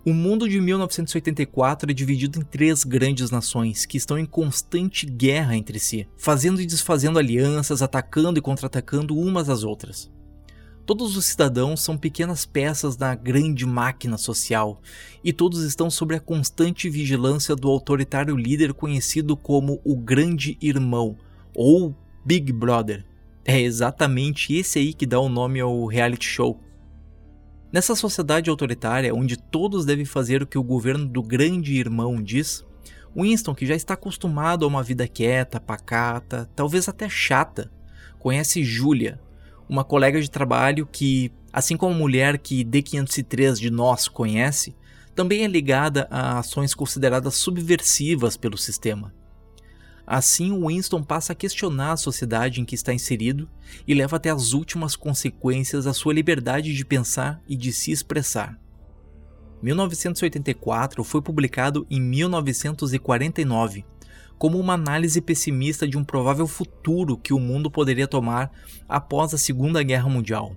O 0.06 0.14
mundo 0.14 0.48
de 0.48 0.60
1984 0.60 1.90
é 1.90 1.92
dividido 1.92 2.38
em 2.38 2.42
três 2.44 2.84
grandes 2.84 3.28
nações 3.32 3.84
que 3.84 3.96
estão 3.96 4.16
em 4.16 4.24
constante 4.24 5.04
guerra 5.04 5.56
entre 5.56 5.80
si, 5.80 6.06
fazendo 6.16 6.60
e 6.60 6.64
desfazendo 6.64 7.18
alianças, 7.18 7.82
atacando 7.82 8.38
e 8.38 8.40
contra-atacando 8.40 9.18
umas 9.18 9.48
às 9.48 9.64
outras. 9.64 10.08
Todos 10.86 11.16
os 11.16 11.24
cidadãos 11.24 11.80
são 11.80 11.98
pequenas 11.98 12.46
peças 12.46 12.94
da 12.94 13.16
grande 13.16 13.66
máquina 13.66 14.16
social, 14.16 14.80
e 15.24 15.32
todos 15.32 15.64
estão 15.64 15.90
sob 15.90 16.14
a 16.14 16.20
constante 16.20 16.88
vigilância 16.88 17.56
do 17.56 17.68
autoritário 17.68 18.36
líder 18.36 18.74
conhecido 18.74 19.36
como 19.36 19.80
o 19.84 19.96
Grande 19.96 20.56
Irmão, 20.62 21.16
ou 21.52 21.92
Big 22.24 22.52
Brother. 22.52 23.04
É 23.44 23.60
exatamente 23.60 24.54
esse 24.54 24.78
aí 24.78 24.94
que 24.94 25.04
dá 25.04 25.18
o 25.18 25.28
nome 25.28 25.58
ao 25.58 25.84
reality 25.84 26.28
show. 26.28 26.60
Nessa 27.76 27.94
sociedade 27.94 28.48
autoritária, 28.48 29.14
onde 29.14 29.36
todos 29.36 29.84
devem 29.84 30.06
fazer 30.06 30.42
o 30.42 30.46
que 30.46 30.56
o 30.56 30.62
governo 30.62 31.04
do 31.04 31.22
grande 31.22 31.74
irmão 31.74 32.22
diz, 32.22 32.64
Winston, 33.14 33.54
que 33.54 33.66
já 33.66 33.74
está 33.74 33.92
acostumado 33.92 34.64
a 34.64 34.68
uma 34.68 34.82
vida 34.82 35.06
quieta, 35.06 35.60
pacata, 35.60 36.48
talvez 36.56 36.88
até 36.88 37.06
chata, 37.06 37.70
conhece 38.18 38.64
Julia, 38.64 39.20
uma 39.68 39.84
colega 39.84 40.18
de 40.22 40.30
trabalho 40.30 40.88
que, 40.90 41.30
assim 41.52 41.76
como 41.76 41.94
a 41.94 41.98
mulher 41.98 42.38
que 42.38 42.64
D503 42.64 43.60
de 43.60 43.70
nós 43.70 44.08
conhece, 44.08 44.74
também 45.14 45.44
é 45.44 45.46
ligada 45.46 46.08
a 46.10 46.38
ações 46.38 46.74
consideradas 46.74 47.34
subversivas 47.34 48.38
pelo 48.38 48.56
sistema. 48.56 49.12
Assim, 50.06 50.64
Winston 50.64 51.02
passa 51.02 51.32
a 51.32 51.36
questionar 51.36 51.92
a 51.92 51.96
sociedade 51.96 52.60
em 52.60 52.64
que 52.64 52.76
está 52.76 52.94
inserido 52.94 53.48
e 53.86 53.92
leva 53.92 54.16
até 54.16 54.30
as 54.30 54.52
últimas 54.52 54.94
consequências 54.94 55.86
a 55.86 55.92
sua 55.92 56.14
liberdade 56.14 56.72
de 56.72 56.84
pensar 56.84 57.42
e 57.48 57.56
de 57.56 57.72
se 57.72 57.90
expressar. 57.90 58.56
1984 59.60 61.02
foi 61.02 61.20
publicado 61.20 61.86
em 61.90 62.00
1949 62.00 63.84
como 64.38 64.60
uma 64.60 64.74
análise 64.74 65.20
pessimista 65.20 65.88
de 65.88 65.96
um 65.96 66.04
provável 66.04 66.46
futuro 66.46 67.16
que 67.16 67.32
o 67.32 67.40
mundo 67.40 67.70
poderia 67.70 68.06
tomar 68.06 68.52
após 68.88 69.32
a 69.32 69.38
Segunda 69.38 69.82
Guerra 69.82 70.08
Mundial. 70.08 70.54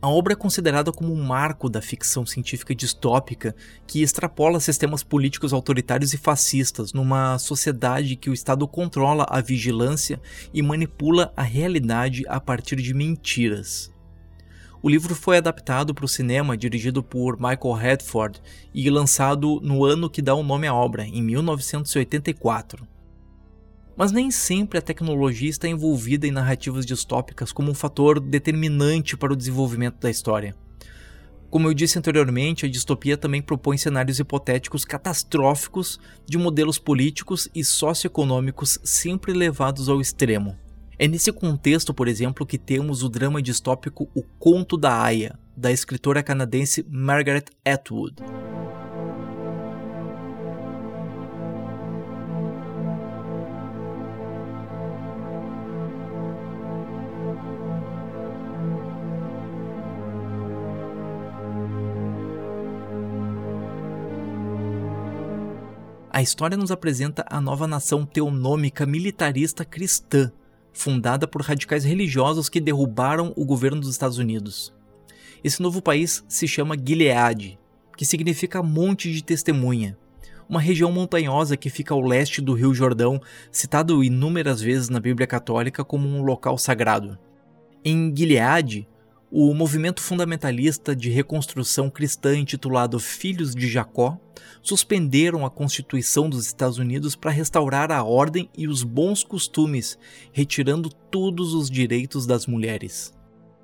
A 0.00 0.08
obra 0.08 0.34
é 0.34 0.36
considerada 0.36 0.92
como 0.92 1.12
um 1.12 1.24
marco 1.24 1.68
da 1.68 1.82
ficção 1.82 2.24
científica 2.24 2.72
distópica 2.72 3.52
que 3.84 4.00
extrapola 4.00 4.60
sistemas 4.60 5.02
políticos 5.02 5.52
autoritários 5.52 6.14
e 6.14 6.16
fascistas 6.16 6.92
numa 6.92 7.36
sociedade 7.36 8.14
que 8.14 8.30
o 8.30 8.32
Estado 8.32 8.68
controla 8.68 9.26
a 9.28 9.40
vigilância 9.40 10.20
e 10.54 10.62
manipula 10.62 11.32
a 11.36 11.42
realidade 11.42 12.22
a 12.28 12.38
partir 12.38 12.76
de 12.76 12.94
mentiras. 12.94 13.92
O 14.80 14.88
livro 14.88 15.16
foi 15.16 15.36
adaptado 15.36 15.92
para 15.92 16.04
o 16.04 16.08
cinema, 16.08 16.56
dirigido 16.56 17.02
por 17.02 17.36
Michael 17.36 17.74
Redford 17.74 18.40
e 18.72 18.88
lançado 18.88 19.60
no 19.60 19.84
ano 19.84 20.08
que 20.08 20.22
dá 20.22 20.32
o 20.32 20.44
nome 20.44 20.68
à 20.68 20.74
obra, 20.74 21.04
em 21.04 21.20
1984. 21.20 22.86
Mas 23.98 24.12
nem 24.12 24.30
sempre 24.30 24.78
a 24.78 24.82
tecnologia 24.82 25.50
está 25.50 25.66
envolvida 25.66 26.24
em 26.24 26.30
narrativas 26.30 26.86
distópicas 26.86 27.50
como 27.50 27.72
um 27.72 27.74
fator 27.74 28.20
determinante 28.20 29.16
para 29.16 29.32
o 29.32 29.36
desenvolvimento 29.36 29.98
da 29.98 30.08
história. 30.08 30.54
Como 31.50 31.66
eu 31.66 31.74
disse 31.74 31.98
anteriormente, 31.98 32.64
a 32.64 32.68
distopia 32.68 33.16
também 33.16 33.42
propõe 33.42 33.76
cenários 33.76 34.20
hipotéticos 34.20 34.84
catastróficos 34.84 35.98
de 36.24 36.38
modelos 36.38 36.78
políticos 36.78 37.48
e 37.52 37.64
socioeconômicos 37.64 38.78
sempre 38.84 39.32
levados 39.32 39.88
ao 39.88 40.00
extremo. 40.00 40.56
É 40.96 41.08
nesse 41.08 41.32
contexto, 41.32 41.92
por 41.92 42.06
exemplo, 42.06 42.46
que 42.46 42.56
temos 42.56 43.02
o 43.02 43.08
drama 43.08 43.42
distópico 43.42 44.08
O 44.14 44.22
Conto 44.38 44.76
da 44.76 45.02
Aya, 45.02 45.36
da 45.56 45.72
escritora 45.72 46.22
canadense 46.22 46.86
Margaret 46.88 47.46
Atwood. 47.64 48.14
A 66.18 66.22
história 66.22 66.56
nos 66.56 66.72
apresenta 66.72 67.24
a 67.30 67.40
nova 67.40 67.64
nação 67.68 68.04
teonômica 68.04 68.84
militarista 68.84 69.64
cristã, 69.64 70.32
fundada 70.72 71.28
por 71.28 71.42
radicais 71.42 71.84
religiosos 71.84 72.48
que 72.48 72.60
derrubaram 72.60 73.32
o 73.36 73.44
governo 73.44 73.80
dos 73.80 73.90
Estados 73.90 74.18
Unidos. 74.18 74.74
Esse 75.44 75.62
novo 75.62 75.80
país 75.80 76.24
se 76.26 76.48
chama 76.48 76.74
Gilead, 76.76 77.56
que 77.96 78.04
significa 78.04 78.64
Monte 78.64 79.12
de 79.12 79.22
Testemunha, 79.22 79.96
uma 80.48 80.60
região 80.60 80.90
montanhosa 80.90 81.56
que 81.56 81.70
fica 81.70 81.94
ao 81.94 82.00
leste 82.00 82.40
do 82.40 82.52
Rio 82.52 82.74
Jordão, 82.74 83.20
citado 83.52 84.02
inúmeras 84.02 84.60
vezes 84.60 84.88
na 84.88 84.98
Bíblia 84.98 85.28
Católica 85.28 85.84
como 85.84 86.08
um 86.08 86.24
local 86.24 86.58
sagrado. 86.58 87.16
Em 87.84 88.12
Gilead, 88.12 88.88
o 89.30 89.52
movimento 89.52 90.00
fundamentalista 90.00 90.96
de 90.96 91.10
reconstrução 91.10 91.90
cristã 91.90 92.34
intitulado 92.34 92.98
Filhos 92.98 93.54
de 93.54 93.68
Jacó 93.68 94.18
suspenderam 94.62 95.44
a 95.44 95.50
Constituição 95.50 96.30
dos 96.30 96.46
Estados 96.46 96.78
Unidos 96.78 97.14
para 97.14 97.30
restaurar 97.30 97.92
a 97.92 98.02
ordem 98.02 98.48
e 98.56 98.66
os 98.66 98.82
bons 98.82 99.22
costumes, 99.22 99.98
retirando 100.32 100.88
todos 100.88 101.52
os 101.52 101.70
direitos 101.70 102.26
das 102.26 102.46
mulheres. 102.46 103.12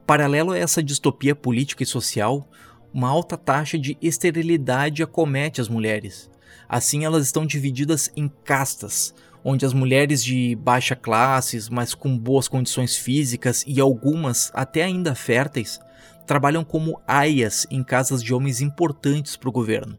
Paralelo 0.07 0.53
a 0.53 0.59
essa 0.59 0.83
distopia 0.83 1.35
política 1.35 1.83
e 1.83 1.87
social, 1.87 2.47
uma 2.93 3.09
alta 3.09 3.37
taxa 3.37 3.79
de 3.79 3.97
esterilidade 4.03 5.03
acomete 5.03 5.63
as 5.63 5.69
mulheres. 5.69 6.31
Assim, 6.69 7.05
elas 7.05 7.25
estão 7.25 7.47
divididas 7.47 8.11
em 8.15 8.29
castas, 8.29 9.15
onde 9.45 9.67
as 9.67 9.75
mulheres 9.75 10.25
de 10.25 10.57
baixa 10.57 10.97
classes, 10.97 11.69
mas 11.69 11.95
com 11.95 12.17
boas 12.19 12.49
condições 12.49 12.97
físicas 12.97 13.63
e 13.67 13.79
algumas 13.79 14.51
até 14.55 14.83
ainda 14.83 15.15
férteis, 15.15 15.79
trabalham 16.27 16.65
como 16.65 17.01
aias 17.07 17.67
em 17.71 17.85
casas 17.85 18.23
de 18.23 18.33
homens 18.33 18.63
importantes 18.63 19.37
para 19.37 19.51
o 19.51 19.53
governo. 19.53 19.99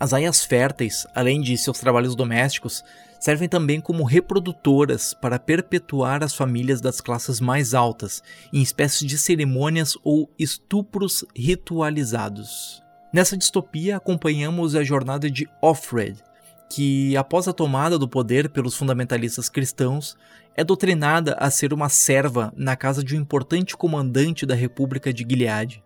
As 0.00 0.12
aias 0.12 0.44
férteis, 0.44 1.06
além 1.14 1.40
de 1.40 1.56
seus 1.56 1.78
trabalhos 1.78 2.14
domésticos, 2.14 2.82
servem 3.18 3.48
também 3.48 3.80
como 3.80 4.04
reprodutoras 4.04 5.14
para 5.14 5.38
perpetuar 5.38 6.22
as 6.22 6.34
famílias 6.34 6.80
das 6.80 7.00
classes 7.00 7.40
mais 7.40 7.74
altas 7.74 8.22
em 8.52 8.60
espécies 8.60 9.08
de 9.08 9.18
cerimônias 9.18 9.96
ou 10.04 10.30
estupros 10.38 11.24
ritualizados. 11.34 12.82
Nessa 13.12 13.36
distopia, 13.36 13.96
acompanhamos 13.96 14.74
a 14.74 14.84
jornada 14.84 15.30
de 15.30 15.48
Offred, 15.62 16.22
que, 16.70 17.16
após 17.16 17.46
a 17.46 17.52
tomada 17.52 17.98
do 17.98 18.08
poder 18.08 18.48
pelos 18.50 18.76
fundamentalistas 18.76 19.48
cristãos, 19.48 20.16
é 20.56 20.64
doutrinada 20.64 21.34
a 21.38 21.50
ser 21.50 21.72
uma 21.72 21.88
serva 21.88 22.52
na 22.56 22.74
casa 22.74 23.04
de 23.04 23.16
um 23.16 23.20
importante 23.20 23.76
comandante 23.76 24.46
da 24.46 24.54
República 24.54 25.12
de 25.12 25.24
Gilead. 25.28 25.82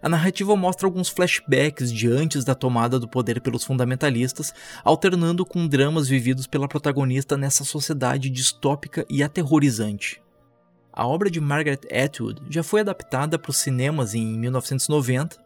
A 0.00 0.08
narrativa 0.08 0.54
mostra 0.54 0.86
alguns 0.86 1.08
flashbacks 1.08 1.92
de 1.92 2.06
antes 2.06 2.44
da 2.44 2.54
tomada 2.54 3.00
do 3.00 3.08
poder 3.08 3.40
pelos 3.40 3.64
fundamentalistas, 3.64 4.54
alternando 4.84 5.44
com 5.44 5.66
dramas 5.66 6.08
vividos 6.08 6.46
pela 6.46 6.68
protagonista 6.68 7.36
nessa 7.36 7.64
sociedade 7.64 8.30
distópica 8.30 9.04
e 9.10 9.22
aterrorizante. 9.22 10.22
A 10.92 11.06
obra 11.06 11.30
de 11.30 11.40
Margaret 11.40 11.80
Atwood 11.92 12.42
já 12.48 12.62
foi 12.62 12.80
adaptada 12.80 13.38
para 13.38 13.50
os 13.50 13.58
cinemas 13.58 14.14
em 14.14 14.24
1990, 14.38 15.36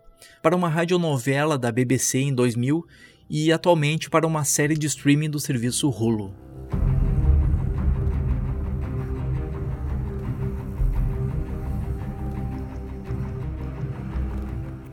para 0.42 0.54
uma 0.54 0.68
radionovela 0.68 1.58
da 1.58 1.72
BBC 1.72 2.18
em 2.18 2.34
2000 2.34 2.86
e 3.34 3.50
atualmente 3.50 4.10
para 4.10 4.26
uma 4.26 4.44
série 4.44 4.76
de 4.76 4.86
streaming 4.86 5.30
do 5.30 5.40
serviço 5.40 5.88
Hulu. 5.88 6.34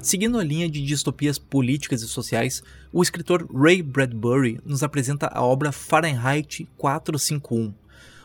Seguindo 0.01 0.39
a 0.39 0.43
linha 0.43 0.69
de 0.69 0.81
distopias 0.81 1.38
políticas 1.38 2.01
e 2.01 2.08
sociais, 2.08 2.63
o 2.93 3.03
escritor 3.03 3.46
Ray 3.53 3.81
Bradbury 3.84 4.62
nos 4.65 4.84
apresenta 4.84 5.29
a 5.34 5.43
obra 5.43 5.74
Fahrenheit 5.74 6.65
451, 6.77 7.74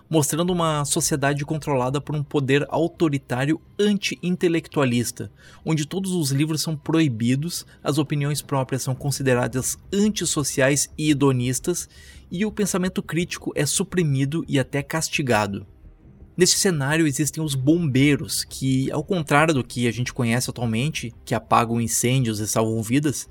mostrando 0.08 0.52
uma 0.52 0.84
sociedade 0.84 1.44
controlada 1.44 2.00
por 2.00 2.14
um 2.14 2.22
poder 2.22 2.66
autoritário 2.68 3.60
anti-intelectualista, 3.78 5.30
onde 5.64 5.86
todos 5.86 6.12
os 6.12 6.30
livros 6.30 6.62
são 6.62 6.76
proibidos, 6.76 7.66
as 7.82 7.98
opiniões 7.98 8.42
próprias 8.42 8.82
são 8.82 8.94
consideradas 8.94 9.78
antissociais 9.92 10.88
e 10.96 11.10
hedonistas, 11.10 11.88
e 12.30 12.44
o 12.44 12.52
pensamento 12.52 13.02
crítico 13.02 13.52
é 13.54 13.64
suprimido 13.64 14.44
e 14.48 14.58
até 14.58 14.82
castigado. 14.82 15.66
Neste 16.36 16.58
cenário 16.58 17.06
existem 17.06 17.42
os 17.42 17.54
bombeiros, 17.54 18.44
que, 18.44 18.90
ao 18.90 19.04
contrário 19.04 19.54
do 19.54 19.62
que 19.62 19.86
a 19.86 19.92
gente 19.92 20.12
conhece 20.12 20.50
atualmente, 20.50 21.14
que 21.24 21.34
apagam 21.34 21.80
incêndios 21.80 22.40
e 22.40 22.48
salvam 22.48 22.82
vidas, 22.82 23.28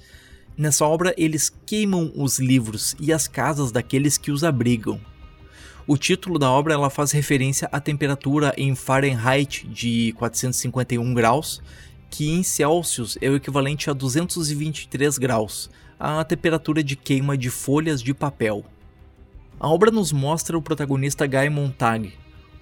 nessa 0.58 0.86
obra 0.86 1.14
eles 1.18 1.52
queimam 1.66 2.14
os 2.16 2.40
livros 2.40 2.96
e 3.00 3.12
as 3.12 3.28
casas 3.28 3.74
daqueles 3.74 4.18
que 4.18 4.32
os 4.32 4.44
abrigam. 4.44 5.02
O 5.86 5.98
título 5.98 6.40
da 6.40 6.50
obra 6.50 6.74
ela 6.74 6.90
faz 6.90 7.12
referência 7.12 7.68
à 7.70 7.78
temperatura 7.78 8.54
em 8.56 8.74
Fahrenheit 8.74 9.68
de 9.68 10.14
451 10.14 11.14
graus, 11.14 11.62
que 12.10 12.30
em 12.30 12.42
Celsius 12.42 13.18
é 13.20 13.30
o 13.30 13.36
equivalente 13.36 13.90
a 13.90 13.94
223 13.94 15.18
graus, 15.18 15.70
a 16.00 16.24
temperatura 16.24 16.82
de 16.82 16.96
queima 16.96 17.38
de 17.38 17.50
folhas 17.50 18.02
de 18.02 18.14
papel. 18.14 18.64
A 19.60 19.68
obra 19.68 19.92
nos 19.92 20.14
mostra 20.14 20.58
o 20.58 20.62
protagonista 20.62 21.28
Guy 21.28 21.50
Montag, 21.50 22.14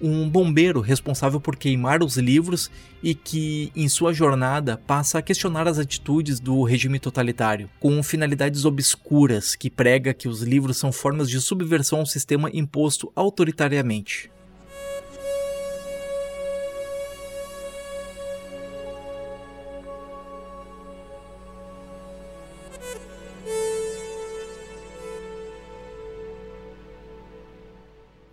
um 0.02 0.28
bombeiro 0.28 0.80
responsável 0.80 1.40
por 1.40 1.54
queimar 1.54 2.02
os 2.02 2.16
livros 2.16 2.70
e 3.02 3.14
que, 3.14 3.70
em 3.76 3.88
sua 3.88 4.12
jornada, 4.12 4.76
passa 4.76 5.18
a 5.18 5.22
questionar 5.22 5.68
as 5.68 5.78
atitudes 5.78 6.40
do 6.40 6.64
regime 6.64 6.98
totalitário, 6.98 7.70
com 7.78 8.02
finalidades 8.02 8.64
obscuras 8.64 9.54
que 9.54 9.70
prega 9.70 10.12
que 10.12 10.28
os 10.28 10.42
livros 10.42 10.76
são 10.76 10.90
formas 10.90 11.30
de 11.30 11.40
subversão 11.40 12.00
ao 12.00 12.06
sistema 12.06 12.50
imposto 12.52 13.12
autoritariamente. 13.14 14.30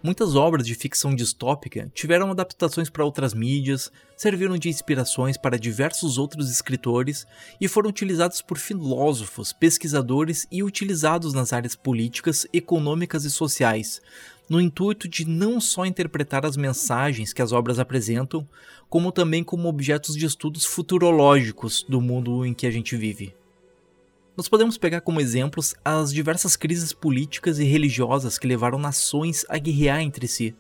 Muitas 0.10 0.36
obras 0.36 0.66
de 0.66 0.74
ficção 0.74 1.14
distópica 1.14 1.92
tiveram 1.94 2.32
adaptações 2.32 2.90
para 2.90 3.06
outras 3.06 3.32
mídias, 3.32 3.92
serviram 4.18 4.58
de 4.58 4.68
inspirações 4.68 5.38
para 5.38 5.56
diversos 5.56 6.18
outros 6.18 6.50
escritores 6.50 7.28
e 7.62 7.68
foram 7.68 7.92
utilizados 7.92 8.42
por 8.42 8.58
filósofos, 8.58 9.54
pesquisadores 9.54 10.48
e 10.52 10.64
utilizados 10.64 11.32
nas 11.32 11.54
áreas 11.54 11.76
políticas, 11.76 12.48
econômicas 12.52 13.24
e 13.24 13.30
sociais, 13.30 14.02
no 14.50 14.60
intuito 14.60 15.08
de 15.08 15.26
não 15.26 15.62
só 15.62 15.86
interpretar 15.86 16.44
as 16.44 16.58
mensagens 16.58 17.32
que 17.32 17.44
as 17.44 17.52
obras 17.52 17.78
apresentam, 17.78 18.50
como 18.90 19.12
também 19.12 19.44
como 19.44 19.70
objetos 19.70 20.16
de 20.16 20.26
estudos 20.26 20.66
futurológicos 20.66 21.86
do 21.88 22.02
mundo 22.02 22.44
em 22.44 22.56
que 22.56 22.66
a 22.66 22.72
gente 22.72 22.98
vive. 22.98 23.36
Nós 24.40 24.48
podemos 24.48 24.78
pegar 24.78 25.02
como 25.02 25.20
exemplos 25.20 25.76
as 25.84 26.14
diversas 26.14 26.56
crises 26.56 26.94
políticas 26.94 27.60
e 27.60 27.66
religiosas 27.66 28.38
que 28.38 28.48
levaram 28.48 28.80
nações 28.80 29.46
a 29.50 29.58
guerrear 29.58 30.00
entre 30.00 30.30
si, 30.30 30.56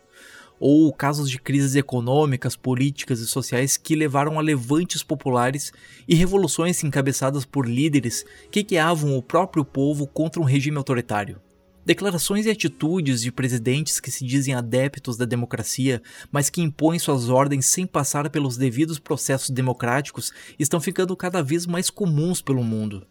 ou 0.59 0.91
casos 0.91 1.29
de 1.29 1.39
crises 1.39 1.75
econômicas, 1.75 2.57
políticas 2.57 3.21
e 3.21 3.25
sociais 3.25 3.77
que 3.77 3.95
levaram 3.95 4.37
a 4.37 4.41
levantes 4.41 5.01
populares 5.01 5.71
e 6.05 6.13
revoluções 6.13 6.83
encabeçadas 6.83 7.45
por 7.45 7.65
líderes 7.65 8.25
que 8.51 8.63
guiavam 8.63 9.17
o 9.17 9.23
próprio 9.23 9.63
povo 9.63 10.05
contra 10.05 10.41
um 10.41 10.45
regime 10.45 10.75
autoritário. 10.75 11.41
Declarações 11.85 12.45
e 12.47 12.49
atitudes 12.49 13.21
de 13.21 13.31
presidentes 13.31 14.01
que 14.01 14.11
se 14.11 14.25
dizem 14.25 14.55
adeptos 14.55 15.15
da 15.15 15.23
democracia, 15.23 16.01
mas 16.29 16.49
que 16.49 16.61
impõem 16.61 16.99
suas 16.99 17.29
ordens 17.29 17.67
sem 17.67 17.87
passar 17.87 18.29
pelos 18.29 18.57
devidos 18.57 18.99
processos 18.99 19.49
democráticos, 19.49 20.33
estão 20.59 20.81
ficando 20.81 21.15
cada 21.15 21.41
vez 21.41 21.65
mais 21.65 21.89
comuns 21.89 22.41
pelo 22.41 22.61
mundo 22.61 23.07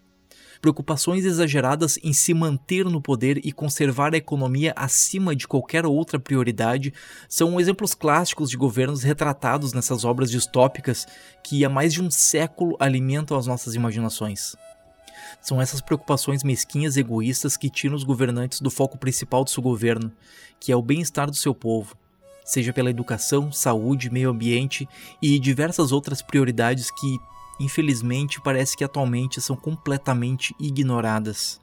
preocupações 0.61 1.25
exageradas 1.25 1.97
em 2.03 2.13
se 2.13 2.33
manter 2.33 2.85
no 2.85 3.01
poder 3.01 3.39
e 3.45 3.51
conservar 3.51 4.13
a 4.13 4.17
economia 4.17 4.73
acima 4.75 5.35
de 5.35 5.47
qualquer 5.47 5.85
outra 5.85 6.19
prioridade 6.19 6.93
são 7.27 7.59
exemplos 7.59 7.93
clássicos 7.93 8.49
de 8.49 8.57
governos 8.57 9.03
retratados 9.03 9.73
nessas 9.73 10.03
obras 10.03 10.29
distópicas 10.29 11.07
que 11.43 11.63
há 11.63 11.69
mais 11.69 11.93
de 11.93 12.01
um 12.01 12.11
século 12.11 12.75
alimentam 12.79 13.37
as 13.37 13.47
nossas 13.47 13.75
imaginações. 13.75 14.55
São 15.41 15.61
essas 15.61 15.81
preocupações 15.81 16.43
mesquinhas 16.43 16.97
e 16.97 16.99
egoístas 16.99 17.55
que 17.55 17.69
tiram 17.69 17.95
os 17.95 18.03
governantes 18.03 18.59
do 18.59 18.69
foco 18.69 18.97
principal 18.97 19.43
do 19.43 19.49
seu 19.49 19.63
governo, 19.63 20.11
que 20.59 20.71
é 20.71 20.75
o 20.75 20.81
bem-estar 20.81 21.29
do 21.29 21.35
seu 21.35 21.55
povo, 21.55 21.95
seja 22.43 22.73
pela 22.73 22.89
educação, 22.89 23.51
saúde, 23.51 24.09
meio 24.09 24.29
ambiente 24.29 24.89
e 25.21 25.39
diversas 25.39 25.91
outras 25.91 26.21
prioridades 26.21 26.91
que 26.91 27.17
infelizmente 27.59 28.41
parece 28.41 28.75
que 28.77 28.83
atualmente 28.83 29.41
são 29.41 29.55
completamente 29.55 30.55
ignoradas. 30.59 31.59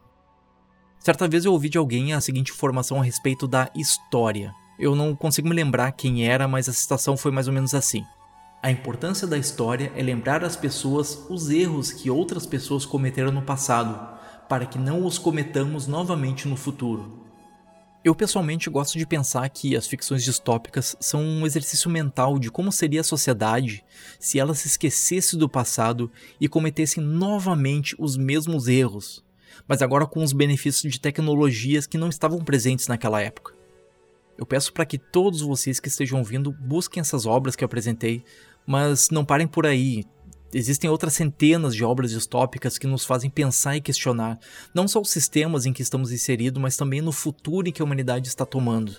Certa 0.99 1.29
vez 1.29 1.45
eu 1.45 1.53
ouvi 1.53 1.69
de 1.69 1.79
alguém 1.79 2.13
a 2.13 2.21
seguinte 2.21 2.53
informação 2.53 3.01
a 3.01 3.05
respeito 3.05 3.47
da 3.47 3.71
história. 3.75 4.53
Eu 4.79 4.95
não 4.95 5.15
consigo 5.15 5.49
me 5.49 5.55
lembrar 5.55 5.93
quem 5.93 6.27
era, 6.27 6.47
mas 6.47 6.69
a 6.69 6.73
citação 6.73 7.17
foi 7.17 7.31
mais 7.31 7.47
ou 7.49 7.55
menos 7.55 7.75
assim. 7.75 8.05
A 8.63 8.71
importância 8.71 9.27
da 9.27 9.39
história 9.39 9.93
é 9.95 10.03
lembrar 10.03 10.43
às 10.43 10.57
pessoas 10.57 11.25
os 11.31 11.51
erros 11.51 11.93
que 11.93 12.11
outras 12.11 12.45
pessoas 12.45 12.85
cometeram 12.85 13.31
no 13.31 13.43
passado, 13.43 14.19
para 14.49 14.67
que 14.67 14.79
não 14.79 15.07
os 15.07 15.19
cometamos 15.19 15.87
novamente 15.87 16.49
no 16.49 16.57
futuro. 16.57 17.26
Eu 18.07 18.15
pessoalmente 18.15 18.71
gosto 18.71 18.97
de 18.97 19.05
pensar 19.05 19.49
que 19.49 19.75
as 19.75 19.89
ficções 19.89 20.23
distópicas 20.23 20.95
são 21.01 21.21
um 21.21 21.45
exercício 21.45 21.91
mental 21.91 22.39
de 22.39 22.53
como 22.53 22.71
seria 22.71 23.01
a 23.01 23.05
sociedade 23.05 23.85
se 24.21 24.39
ela 24.39 24.55
se 24.55 24.69
esquecesse 24.69 25.37
do 25.37 25.49
passado 25.49 26.09
e 26.41 26.47
cometesse 26.47 27.01
novamente 27.01 27.97
os 27.99 28.17
mesmos 28.17 28.69
erros, 28.69 29.25
mas 29.67 29.83
agora 29.83 30.07
com 30.07 30.23
os 30.23 30.33
benefícios 30.33 30.93
de 30.93 31.01
tecnologias 31.01 31.85
que 31.85 31.99
não 31.99 32.09
estavam 32.09 32.39
presentes 32.45 32.87
naquela 32.87 33.21
época. 33.21 33.55
Eu 34.39 34.47
peço 34.47 34.73
para 34.73 34.87
que 34.87 34.99
todos 34.99 35.41
vocês 35.41 35.81
que 35.81 35.89
estejam 35.89 36.21
ouvindo 36.21 36.53
busquem 36.53 37.01
essas 37.01 37.27
obras 37.27 37.57
que 37.57 37.65
eu 37.65 37.67
apresentei, 37.67 38.23
mas 38.65 39.11
não 39.11 39.25
parem 39.25 39.49
por 39.49 39.67
aí. 39.67 40.05
Existem 40.55 40.89
outras 40.89 41.15
centenas 41.15 41.75
de 41.75 41.85
obras 41.85 42.11
distópicas 42.11 42.79
que 42.79 42.87
nos 42.87 43.05
fazem 43.05 43.29
pensar 43.29 43.77
e 43.77 43.81
questionar, 43.81 44.39
não 44.73 44.87
só 44.87 45.01
os 45.01 45.11
sistemas 45.11 45.67
em 45.67 45.73
que 45.73 45.83
estamos 45.83 46.13
inseridos, 46.13 46.63
mas 46.63 46.77
também 46.77 47.01
no 47.01 47.13
futuro 47.13 47.69
em 47.69 47.73
que 47.73 47.83
a 47.83 47.85
humanidade 47.85 48.29
está 48.29 48.47
tomando. 48.47 48.97